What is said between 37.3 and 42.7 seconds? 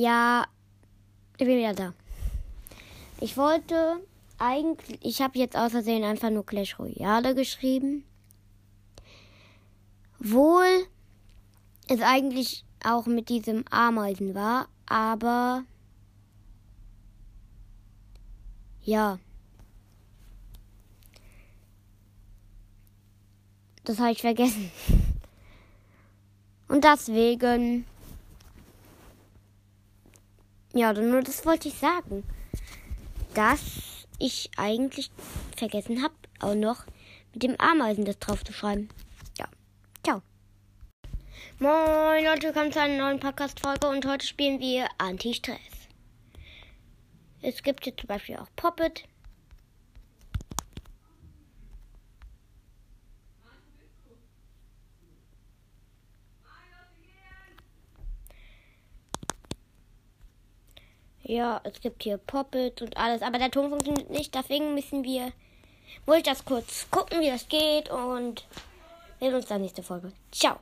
mit dem Ameisen das drauf zu schreiben. Ja. Ciao. Moin Leute, willkommen